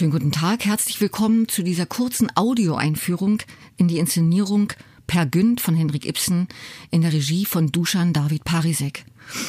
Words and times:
Schönen 0.00 0.12
guten 0.12 0.32
Tag, 0.32 0.64
herzlich 0.64 0.98
willkommen 1.02 1.46
zu 1.46 1.62
dieser 1.62 1.84
kurzen 1.84 2.34
Audioeinführung 2.34 3.42
in 3.76 3.86
die 3.86 3.98
Inszenierung 3.98 4.72
Per 5.06 5.26
Günd 5.26 5.60
von 5.60 5.76
Henrik 5.76 6.06
Ibsen 6.06 6.48
in 6.90 7.02
der 7.02 7.12
Regie 7.12 7.44
von 7.44 7.70
Dusan 7.70 8.14
David 8.14 8.44
Parisek. 8.44 9.04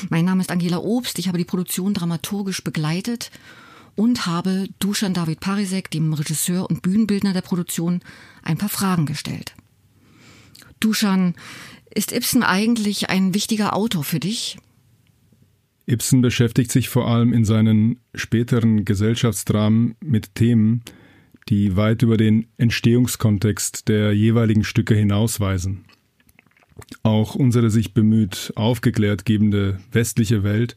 Mein 0.10 0.26
Name 0.26 0.42
ist 0.42 0.52
Angela 0.52 0.79
Obst, 0.79 1.20
ich 1.20 1.29
habe 1.29 1.38
die 1.38 1.46
Produktion 1.46 1.94
dramaturgisch 1.94 2.66
begleitet 2.66 3.32
und 3.96 4.26
habe 4.26 4.68
Dusan 4.79 5.14
David 5.14 5.40
Parisek, 5.40 5.90
dem 5.90 6.12
Regisseur 6.12 6.70
und 6.70 6.81
Bühnenbildner 6.81 7.31
der 7.31 7.44
Produktion, 7.44 8.02
ein 8.44 8.58
paar 8.58 8.68
Fragen 8.68 9.06
gestellt. 9.06 9.56
Dusan, 10.81 11.33
ist 11.96 12.12
Ibsen 12.12 12.44
eigentlich 12.44 13.10
ein 13.10 13.33
wichtiger 13.33 13.74
Autor 13.74 14.04
für 14.04 14.20
dich? 14.20 14.58
Ibsen 15.92 16.21
beschäftigt 16.21 16.71
sich 16.71 16.89
vor 16.89 17.08
allem 17.08 17.34
in 17.34 17.45
seinen 17.45 17.99
späteren 18.16 18.85
Gesellschaftsdramen 18.85 19.95
mit 19.99 20.35
Themen, 20.35 20.84
die 21.49 21.76
weit 21.76 22.02
über 22.02 22.18
den 22.18 22.48
Entstehungskontext 22.58 23.88
der 23.90 24.13
jeweiligen 24.13 24.63
Stücke 24.63 24.96
hinausweisen. 24.96 25.85
Auch 27.04 27.35
unsere 27.35 27.70
sich 27.70 27.94
bemüht 27.94 28.54
aufgeklärt 28.55 29.26
gebende 29.26 29.80
westliche 29.91 30.44
Welt 30.44 30.76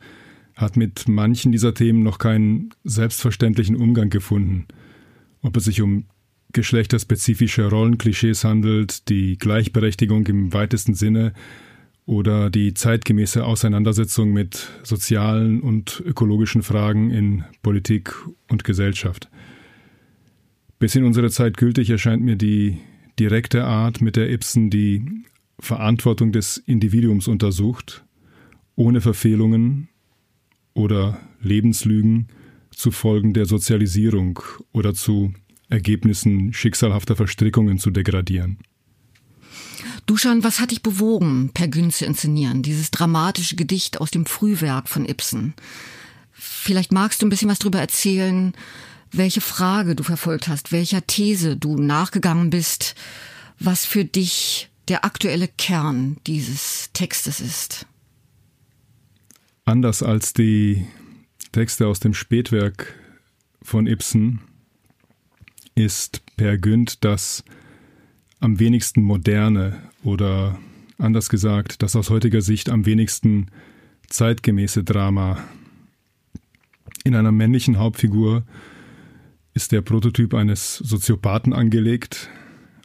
hat 0.56 0.76
mit 0.76 1.08
manchen 1.08 1.52
dieser 1.52 1.74
Themen 1.74 2.02
noch 2.02 2.18
keinen 2.18 2.70
selbstverständlichen 2.84 3.76
Umgang 3.76 4.10
gefunden. 4.10 4.66
Ob 5.42 5.56
es 5.56 5.64
sich 5.64 5.82
um 5.82 6.06
geschlechterspezifische 6.52 7.68
Rollenklischees 7.68 8.44
handelt, 8.44 9.08
die 9.08 9.36
Gleichberechtigung 9.36 10.26
im 10.26 10.52
weitesten 10.52 10.94
Sinne 10.94 11.32
oder 12.06 12.50
die 12.50 12.74
zeitgemäße 12.74 13.44
Auseinandersetzung 13.44 14.32
mit 14.32 14.68
sozialen 14.82 15.60
und 15.60 16.02
ökologischen 16.04 16.62
Fragen 16.62 17.10
in 17.10 17.44
Politik 17.62 18.14
und 18.48 18.64
Gesellschaft. 18.64 19.30
Bis 20.78 20.94
in 20.94 21.04
unsere 21.04 21.30
Zeit 21.30 21.56
gültig 21.56 21.88
erscheint 21.88 22.22
mir 22.22 22.36
die 22.36 22.78
direkte 23.18 23.64
Art, 23.64 24.00
mit 24.00 24.16
der 24.16 24.30
Ibsen 24.30 24.70
die 24.70 25.24
Verantwortung 25.58 26.32
des 26.32 26.58
Individuums 26.58 27.28
untersucht, 27.28 28.04
ohne 28.76 29.00
Verfehlungen 29.00 29.88
oder 30.74 31.20
Lebenslügen 31.40 32.28
zu 32.70 32.90
Folgen 32.90 33.32
der 33.32 33.46
Sozialisierung 33.46 34.40
oder 34.72 34.94
zu 34.94 35.32
Ergebnissen 35.70 36.52
schicksalhafter 36.52 37.16
Verstrickungen 37.16 37.78
zu 37.78 37.90
degradieren. 37.90 38.58
Duschan, 40.06 40.44
was 40.44 40.60
hat 40.60 40.70
dich 40.70 40.82
bewogen, 40.82 41.50
Per 41.54 41.68
Gün 41.68 41.90
zu 41.90 42.04
inszenieren, 42.04 42.62
dieses 42.62 42.90
dramatische 42.90 43.56
Gedicht 43.56 44.00
aus 44.00 44.10
dem 44.10 44.26
Frühwerk 44.26 44.88
von 44.88 45.08
Ibsen? 45.08 45.54
Vielleicht 46.32 46.92
magst 46.92 47.22
du 47.22 47.26
ein 47.26 47.30
bisschen 47.30 47.48
was 47.48 47.58
darüber 47.58 47.80
erzählen, 47.80 48.54
welche 49.12 49.40
Frage 49.40 49.94
du 49.94 50.02
verfolgt 50.02 50.48
hast, 50.48 50.72
welcher 50.72 51.06
These 51.06 51.56
du 51.56 51.76
nachgegangen 51.76 52.50
bist, 52.50 52.94
was 53.58 53.84
für 53.84 54.04
dich 54.04 54.68
der 54.88 55.04
aktuelle 55.04 55.48
Kern 55.48 56.18
dieses 56.26 56.90
Textes 56.92 57.40
ist. 57.40 57.86
Anders 59.64 60.02
als 60.02 60.32
die 60.32 60.86
Texte 61.52 61.86
aus 61.86 62.00
dem 62.00 62.12
Spätwerk 62.12 62.94
von 63.62 63.86
Ibsen 63.86 64.40
ist 65.74 66.22
Per 66.36 66.58
Günd 66.58 67.04
das 67.04 67.44
am 68.44 68.60
wenigsten 68.60 69.00
moderne 69.02 69.80
oder 70.04 70.58
anders 70.98 71.30
gesagt, 71.30 71.82
das 71.82 71.96
aus 71.96 72.10
heutiger 72.10 72.42
Sicht 72.42 72.68
am 72.68 72.84
wenigsten 72.84 73.46
zeitgemäße 74.08 74.84
Drama. 74.84 75.38
In 77.04 77.14
einer 77.14 77.32
männlichen 77.32 77.78
Hauptfigur 77.78 78.44
ist 79.54 79.72
der 79.72 79.80
Prototyp 79.80 80.34
eines 80.34 80.76
Soziopathen 80.76 81.54
angelegt, 81.54 82.28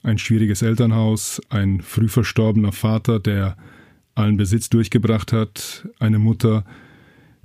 ein 0.01 0.17
schwieriges 0.17 0.61
Elternhaus, 0.61 1.41
ein 1.49 1.81
früh 1.81 2.07
verstorbener 2.07 2.71
Vater, 2.71 3.19
der 3.19 3.57
allen 4.15 4.37
Besitz 4.37 4.69
durchgebracht 4.69 5.33
hat, 5.33 5.89
eine 5.99 6.19
Mutter, 6.19 6.63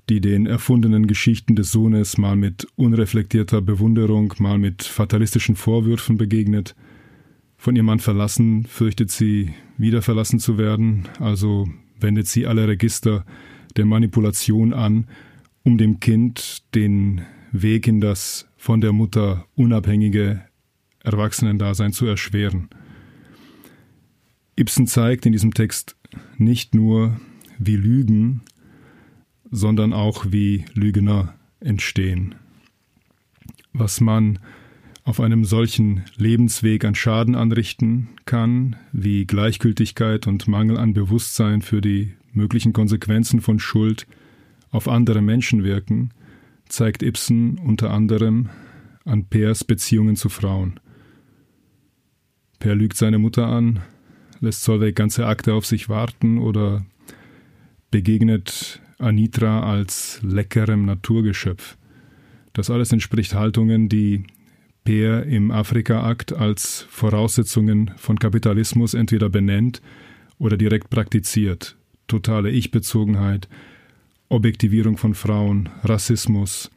die 0.09 0.21
den 0.21 0.47
erfundenen 0.47 1.09
Geschichten 1.09 1.57
des 1.57 1.73
Sohnes 1.73 2.17
mal 2.17 2.37
mit 2.37 2.69
unreflektierter 2.77 3.61
Bewunderung, 3.61 4.33
mal 4.39 4.59
mit 4.59 4.85
fatalistischen 4.85 5.57
Vorwürfen 5.57 6.17
begegnet, 6.17 6.77
von 7.65 7.77
ihrem 7.77 7.87
Mann 7.87 7.99
verlassen, 7.99 8.67
fürchtet 8.67 9.11
sie, 9.11 9.55
wieder 9.79 10.03
verlassen 10.03 10.39
zu 10.39 10.59
werden, 10.59 11.09
also 11.19 11.67
wendet 11.99 12.27
sie 12.27 12.47
alle 12.47 12.69
Register 12.69 13.25
der 13.79 13.87
Manipulation 13.87 14.75
an, 14.75 15.07
um 15.63 15.79
dem 15.79 15.99
Kind 15.99 16.63
den 16.75 17.23
Weg 17.53 17.89
in 17.89 18.03
das 18.03 18.47
von 18.59 18.83
der 18.83 18.93
Mutter 18.93 19.47
unabhängige 19.55 20.45
Erwachsenendasein 21.01 21.95
zu 21.95 22.05
erschweren. 22.05 22.69
Ibsen 24.57 24.87
zeigt 24.87 25.25
in 25.25 25.33
diesem 25.33 25.55
Text 25.55 25.97
nicht 26.37 26.75
nur, 26.75 27.19
wie 27.59 27.77
Lügen, 27.77 28.43
sondern 29.51 29.95
auch 29.95 30.27
wie 30.29 30.67
Lügner 30.75 31.35
entstehen. 31.61 32.35
Was 33.73 34.03
man 34.03 34.39
auf 35.05 35.21
einem 35.21 35.45
solchen 35.45 36.03
Lebensweg 36.17 36.85
an 36.85 36.95
Schaden 36.95 37.35
anrichten 37.35 38.09
kann, 38.25 38.77
wie 38.93 39.27
Gleichgültigkeit 39.27 40.27
und 40.27 40.49
Mangel 40.49 40.79
an 40.79 40.95
Bewusstsein 40.95 41.61
für 41.61 41.83
die 41.83 42.15
möglichen 42.33 42.73
Konsequenzen 42.73 43.41
von 43.41 43.59
Schuld 43.59 44.07
auf 44.71 44.89
andere 44.89 45.21
Menschen 45.21 45.63
wirken, 45.63 46.11
zeigt 46.69 47.03
Ibsen 47.03 47.59
unter 47.59 47.91
anderem 47.91 48.49
an 49.05 49.27
Pers 49.27 49.63
Beziehungen 49.65 50.17
zu 50.17 50.31
Frauen. 50.31 50.81
Per 52.59 52.75
lügt 52.75 52.97
seine 52.97 53.19
Mutter 53.19 53.47
an, 53.47 53.81
lässt 54.41 54.65
Solveig 54.65 54.97
ganze 54.97 55.27
Akte 55.27 55.53
auf 55.53 55.67
sich 55.67 55.91
warten 55.91 56.39
oder 56.39 56.85
begegnet 57.91 58.81
Anitra 58.99 59.71
als 59.71 60.21
leckerem 60.23 60.87
Naturgeschöpf. 60.87 61.77
Das 62.55 62.71
alles 62.71 62.91
entspricht 62.91 63.35
Haltungen, 63.35 63.91
die 63.91 64.25
Peer 64.85 65.25
im 65.25 65.51
Afrika-Akt 65.51 66.33
als 66.33 66.87
Voraussetzungen 66.91 67.91
von 67.97 68.19
Kapitalismus 68.19 68.93
entweder 68.95 69.31
benennt 69.31 69.81
oder 70.39 70.57
direkt 70.59 70.91
praktiziert. 70.91 71.77
Totale 72.07 72.51
Ich-Bezogenheit, 72.51 73.49
Objektivierung 74.29 74.99
von 74.99 75.15
Frauen, 75.15 75.71
Rassismus, 75.83 76.71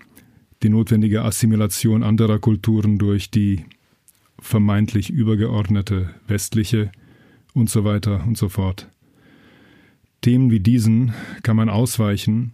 die 0.64 0.70
notwendige 0.70 1.24
Assimilation 1.24 2.02
anderer 2.02 2.40
Kulturen 2.40 2.98
durch 2.98 3.30
die 3.30 3.66
vermeintlich 4.40 5.10
übergeordnete 5.10 6.12
westliche 6.28 6.92
und 7.54 7.70
so 7.70 7.84
weiter 7.84 8.24
und 8.26 8.38
so 8.38 8.50
fort. 8.50 8.88
Themen 10.22 10.50
wie 10.50 10.60
diesen 10.60 11.14
kann 11.44 11.58
man 11.58 11.70
ausweichen 11.70 12.54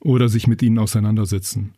oder 0.00 0.28
sich 0.28 0.46
mit 0.46 0.62
ihnen 0.62 0.78
auseinandersetzen. 0.78 1.74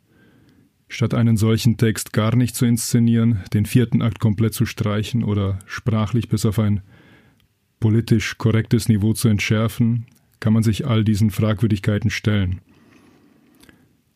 Statt 0.93 1.15
einen 1.15 1.37
solchen 1.37 1.77
Text 1.77 2.13
gar 2.13 2.35
nicht 2.35 2.57
zu 2.57 2.67
inszenieren, 2.67 3.39
den 3.55 3.65
vierten 3.65 4.03
Akt 4.03 4.19
komplett 4.19 4.55
zu 4.55 4.67
streichen 4.67 5.23
oder 5.23 5.61
sprachlich 5.65 6.29
bis 6.29 6.45
auf 6.45 6.59
ein 6.59 6.81
politisch 7.79 8.37
korrektes 8.39 8.89
Niveau 8.89 9.13
zu 9.13 9.29
entschärfen, 9.29 10.07
kann 10.41 10.53
man 10.53 10.65
sich 10.65 10.89
all 10.89 11.05
diesen 11.05 11.31
Fragwürdigkeiten 11.31 12.11
stellen. 12.11 12.61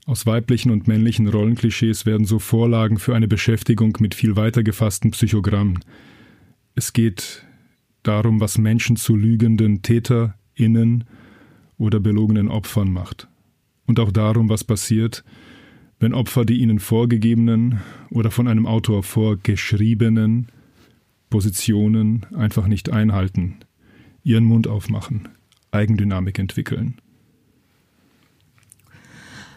Aus 0.05 0.27
weiblichen 0.27 0.73
und 0.73 0.89
männlichen 0.89 1.29
Rollenklischees 1.29 2.07
werden 2.07 2.27
so 2.27 2.41
Vorlagen 2.41 2.99
für 2.99 3.15
eine 3.15 3.29
Beschäftigung 3.29 3.97
mit 4.01 4.17
viel 4.17 4.35
weiter 4.35 4.65
gefassten 4.65 5.13
Psychogrammen. 5.13 5.79
Es 6.75 6.93
geht 6.93 7.47
darum, 8.03 8.41
was 8.41 8.59
Menschen 8.59 8.97
zu 8.97 9.15
lügenden 9.15 9.83
TäterInnen 9.83 11.05
oder 11.79 12.01
belogenen 12.01 12.49
Opfern 12.49 12.93
macht. 12.93 13.29
Und 13.87 14.01
auch 14.01 14.11
darum, 14.11 14.49
was 14.49 14.65
passiert, 14.65 15.23
wenn 16.05 16.13
Opfer 16.13 16.45
die 16.45 16.59
ihnen 16.59 16.81
vorgegebenen 16.81 17.81
oder 18.11 18.31
von 18.31 18.47
einem 18.47 18.67
Autor 18.67 19.03
vorgeschriebenen 19.03 20.49
Positionen 21.31 22.27
einfach 22.37 22.67
nicht 22.67 22.91
einhalten, 22.91 23.57
ihren 24.23 24.45
Mund 24.45 24.69
aufmachen, 24.69 25.31
Eigendynamik 25.71 26.39
entwickeln. 26.39 27.01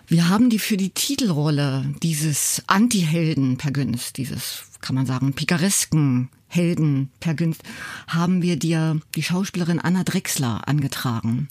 Wir 0.07 0.29
haben 0.29 0.49
die 0.49 0.59
für 0.59 0.77
die 0.77 0.91
Titelrolle 0.91 1.93
dieses 2.01 2.63
Anti-Helden 2.67 3.57
per 3.57 3.71
Günst, 3.71 4.15
dieses, 4.15 4.71
kann 4.79 4.95
man 4.95 5.05
sagen, 5.05 5.33
pikaresken 5.33 6.29
Helden 6.47 7.09
per 7.19 7.33
Günst, 7.33 7.61
haben 8.07 8.41
wir 8.41 8.55
dir 8.55 9.01
die 9.15 9.23
Schauspielerin 9.23 9.81
Anna 9.81 10.05
Drexler 10.05 10.65
angetragen. 10.65 11.49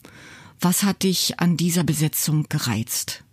Was 0.59 0.81
hat 0.81 1.03
dich 1.03 1.39
an 1.39 1.55
dieser 1.55 1.83
Besetzung 1.83 2.47
gereizt? 2.49 3.23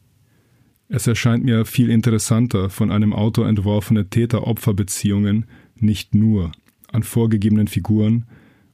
Es 0.88 1.06
erscheint 1.06 1.44
mir 1.44 1.64
viel 1.64 1.90
interessanter, 1.90 2.68
von 2.70 2.90
einem 2.90 3.12
Autor 3.12 3.48
entworfene 3.48 4.08
Täter-Opfer-Beziehungen 4.08 5.46
nicht 5.76 6.14
nur 6.14 6.52
an 6.92 7.02
vorgegebenen 7.02 7.68
Figuren 7.68 8.26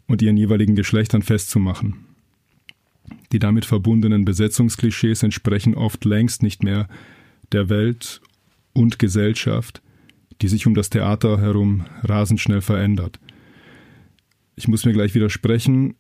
und 0.07 0.23
ihren 0.23 0.37
jeweiligen 0.37 0.75
Geschlechtern 0.75 1.23
festzumachen. 1.23 2.05
Die 3.33 3.39
damit 3.39 3.65
verbundenen 3.65 4.25
Besetzungsklischees 4.25 5.23
entsprechen 5.23 5.75
oft 5.75 6.05
längst 6.05 6.43
nicht 6.43 6.63
mehr 6.63 6.89
der 7.53 7.69
Welt 7.69 8.21
und 8.73 8.99
Gesellschaft, 8.99 9.83
die 10.43 10.49
sich 10.49 10.67
um 10.67 10.75
das 10.75 10.91
Theater 10.91 11.41
herum 11.41 11.85
rasend 12.03 12.41
schnell 12.41 12.61
verändert. 12.61 13.21
Ich 14.57 14.69
muss 14.69 14.85
mir 14.85 14.93
gleich 14.93 15.15
widersprechen, 15.15 15.95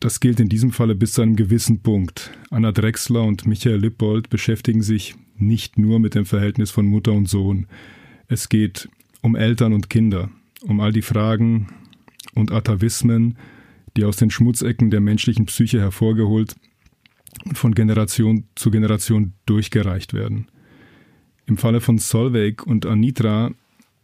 das 0.00 0.18
gilt 0.18 0.40
in 0.40 0.48
diesem 0.48 0.72
Falle 0.72 0.94
bis 0.94 1.12
zu 1.12 1.22
einem 1.22 1.36
gewissen 1.36 1.82
Punkt. 1.82 2.32
Anna 2.50 2.72
Drexler 2.72 3.22
und 3.22 3.46
Michael 3.46 3.78
Lippold 3.78 4.28
beschäftigen 4.28 4.82
sich 4.82 5.14
nicht 5.46 5.78
nur 5.78 6.00
mit 6.00 6.14
dem 6.14 6.24
Verhältnis 6.24 6.70
von 6.70 6.86
Mutter 6.86 7.12
und 7.12 7.28
Sohn. 7.28 7.66
Es 8.28 8.48
geht 8.48 8.88
um 9.20 9.36
Eltern 9.36 9.72
und 9.72 9.90
Kinder, 9.90 10.30
um 10.62 10.80
all 10.80 10.92
die 10.92 11.02
Fragen 11.02 11.68
und 12.34 12.52
Atavismen, 12.52 13.36
die 13.96 14.04
aus 14.04 14.16
den 14.16 14.30
Schmutzecken 14.30 14.90
der 14.90 15.00
menschlichen 15.00 15.46
Psyche 15.46 15.80
hervorgeholt 15.80 16.54
und 17.44 17.58
von 17.58 17.74
Generation 17.74 18.44
zu 18.54 18.70
Generation 18.70 19.34
durchgereicht 19.46 20.14
werden. 20.14 20.46
Im 21.46 21.56
Falle 21.56 21.80
von 21.80 21.98
Solveig 21.98 22.66
und 22.66 22.86
Anitra 22.86 23.52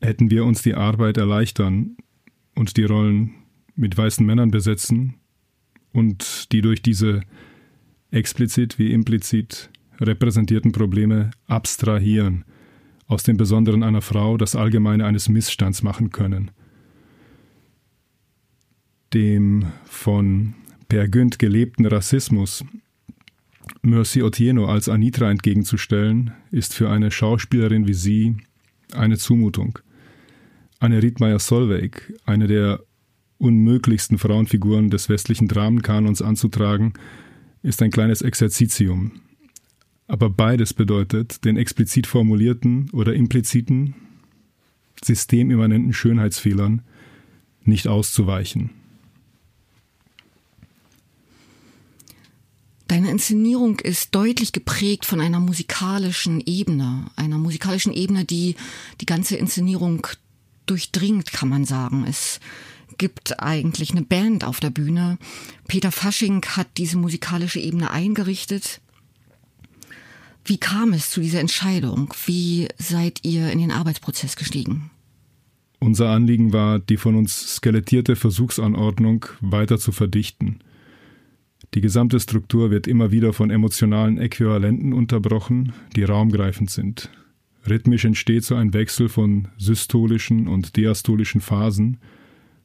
hätten 0.01 0.31
wir 0.31 0.45
uns 0.45 0.63
die 0.63 0.75
Arbeit 0.75 1.17
erleichtern 1.17 1.97
und 2.55 2.77
die 2.77 2.85
Rollen 2.85 3.35
mit 3.77 3.97
weißen 3.97 4.27
Männern 4.27 4.51
besetzen 4.51 5.15
und 5.93 6.53
die 6.53 6.61
durch 6.61 6.83
diese 6.83 7.23
explizit 8.11 8.79
wie 8.79 8.93
implizit 8.93 9.71
repräsentierten 10.01 10.73
Probleme 10.73 11.31
abstrahieren, 11.47 12.45
aus 13.07 13.23
dem 13.23 13.37
Besonderen 13.37 13.83
einer 13.83 14.03
Frau 14.03 14.37
das 14.37 14.55
Allgemeine 14.55 15.05
eines 15.05 15.29
Missstands 15.29 15.83
machen 15.83 16.11
können. 16.11 16.51
Dem 19.15 19.67
von 19.85 20.55
Per 20.89 21.09
Günd 21.09 21.39
gelebten 21.39 21.87
Rassismus 21.87 22.65
Mercy 23.83 24.23
Otieno 24.23 24.67
als 24.67 24.89
Anitra 24.89 25.31
entgegenzustellen, 25.31 26.33
ist 26.51 26.75
für 26.75 26.91
eine 26.91 27.11
Schauspielerin 27.11 27.87
wie 27.87 27.95
sie 27.95 28.37
eine 28.93 29.19
Zumutung. 29.19 29.79
Anne 30.79 31.03
Riedmeier 31.03 31.39
Solveig, 31.39 32.13
eine 32.25 32.47
der 32.47 32.81
unmöglichsten 33.39 34.19
Frauenfiguren 34.19 34.91
des 34.91 35.09
westlichen 35.09 35.49
Dramenkanons 35.49 36.23
anzutragen, 36.23 36.93
ist 37.63 37.83
ein 37.83 37.91
kleines 37.91 38.23
Exerzitium. 38.23 39.13
Aber 40.09 40.31
beides 40.31 40.73
bedeutet, 40.73 41.45
den 41.45 41.59
explizit 41.59 42.07
formulierten 42.07 42.91
oder 42.93 43.15
impliziten, 43.15 43.95
systemimmanenten 45.05 45.93
Schönheitsfehlern 45.93 46.83
nicht 47.63 47.87
auszuweichen. 47.87 48.71
Deine 52.89 53.11
Inszenierung 53.11 53.81
ist 53.81 54.15
deutlich 54.15 54.53
geprägt 54.53 55.05
von 55.05 55.21
einer 55.21 55.41
musikalischen 55.41 56.41
Ebene, 56.41 57.11
einer 57.17 57.37
musikalischen 57.37 57.93
Ebene, 57.93 58.25
die 58.25 58.57
die 59.03 59.07
ganze 59.07 59.37
Inszenierung 59.37 60.07
durchdringt, 60.65 61.31
kann 61.33 61.51
man 61.51 61.67
sagen. 61.67 62.07
Es 62.09 62.41
gibt 62.97 63.41
eigentlich 63.41 63.91
eine 63.91 64.03
Band 64.03 64.43
auf 64.43 64.59
der 64.59 64.71
Bühne. 64.71 65.19
Peter 65.69 65.93
Fasching 65.93 66.43
hat 66.47 66.67
diese 66.79 66.97
musikalische 66.97 67.61
Ebene 67.61 67.91
eingerichtet. 67.91 68.81
Wie 70.45 70.59
kam 70.59 70.93
es 70.93 71.11
zu 71.11 71.21
dieser 71.21 71.41
Entscheidung? 71.41 72.15
Wie 72.27 72.69
seid 72.79 73.21
ihr 73.25 73.51
in 73.51 73.59
den 73.59 73.71
Arbeitsprozess 73.71 74.37
gestiegen? 74.37 74.91
Unser 75.81 76.11
Anliegen 76.11 76.53
war, 76.53 76.79
die 76.79 76.97
von 76.97 77.15
uns 77.15 77.57
skelettierte 77.57 78.17
Versuchsanordnung 78.17 79.27
weiter 79.41 79.79
zu 79.79 79.93
verdichten. 79.93 80.61
Die 81.75 81.81
gesamte 81.81 82.19
Struktur 82.19 82.71
wird 82.71 82.87
immer 82.87 83.13
wieder 83.13 83.33
von 83.33 83.51
emotionalen 83.51 84.19
Äquivalenten 84.19 84.93
unterbrochen, 84.93 85.73
die 85.95 86.03
raumgreifend 86.03 86.71
sind. 86.71 87.11
Rhythmisch 87.69 88.05
entsteht 88.05 88.45
so 88.45 88.55
ein 88.55 88.73
Wechsel 88.73 89.09
von 89.09 89.49
systolischen 89.59 90.49
und 90.49 90.77
diastolischen 90.77 91.41
Phasen. 91.41 91.99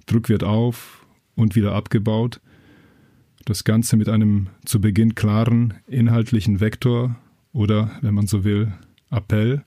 Druck 0.05 0.29
wird 0.29 0.43
auf 0.43 1.05
und 1.35 1.55
wieder 1.55 1.73
abgebaut. 1.73 2.39
Das 3.45 3.65
Ganze 3.65 3.97
mit 3.97 4.07
einem 4.07 4.47
zu 4.65 4.79
Beginn 4.79 5.15
klaren 5.15 5.73
inhaltlichen 5.87 6.61
Vektor 6.61 7.17
oder, 7.53 7.91
wenn 8.01 8.13
man 8.13 8.27
so 8.27 8.44
will, 8.44 8.73
Appell. 9.09 9.63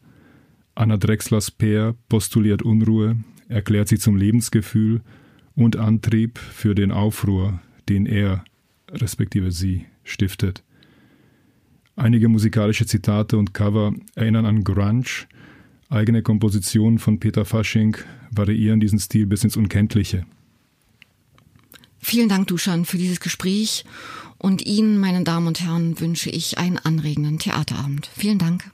Anna 0.74 0.96
Drexlers 0.96 1.50
Peer 1.50 1.94
postuliert 2.08 2.62
Unruhe, 2.62 3.16
erklärt 3.48 3.88
sie 3.88 3.98
zum 3.98 4.16
Lebensgefühl 4.16 5.00
und 5.54 5.76
Antrieb 5.76 6.38
für 6.38 6.74
den 6.74 6.90
Aufruhr, 6.92 7.60
den 7.88 8.04
er 8.04 8.44
respektive 8.90 9.52
sie 9.52 9.86
stiftet. 10.04 10.62
Einige 11.96 12.28
musikalische 12.28 12.84
Zitate 12.84 13.38
und 13.38 13.54
Cover 13.54 13.94
erinnern 14.14 14.44
an 14.44 14.64
Grunge. 14.64 15.26
Eigene 15.88 16.22
Kompositionen 16.22 16.98
von 16.98 17.20
Peter 17.20 17.44
Fasching 17.44 17.96
variieren 18.30 18.80
diesen 18.80 18.98
Stil 18.98 19.26
bis 19.26 19.44
ins 19.44 19.56
Unkenntliche. 19.56 20.26
Vielen 22.08 22.28
Dank, 22.28 22.46
Duschan, 22.46 22.84
für 22.84 22.98
dieses 22.98 23.18
Gespräch 23.18 23.84
und 24.38 24.64
Ihnen, 24.64 24.96
meine 24.96 25.24
Damen 25.24 25.48
und 25.48 25.58
Herren, 25.60 25.98
wünsche 25.98 26.30
ich 26.30 26.56
einen 26.56 26.78
anregenden 26.78 27.40
Theaterabend. 27.40 28.08
Vielen 28.16 28.38
Dank. 28.38 28.70